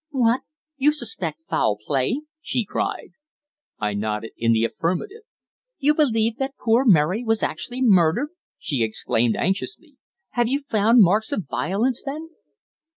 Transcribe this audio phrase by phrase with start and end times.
[0.09, 0.41] "What?
[0.77, 3.11] You suspect foul play?" she cried.
[3.77, 5.21] I nodded in the affirmative.
[5.77, 9.97] "You believe that poor Mary was actually murdered?" she exclaimed, anxiously.
[10.31, 12.29] "Have you found marks of violence, then?"